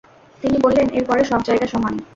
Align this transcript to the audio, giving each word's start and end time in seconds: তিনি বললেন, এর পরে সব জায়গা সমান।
তিনি 0.41 0.57
বললেন, 0.61 0.87
এর 0.93 1.03
পরে 1.05 1.21
সব 1.23 1.39
জায়গা 1.47 1.67
সমান। 1.67 1.93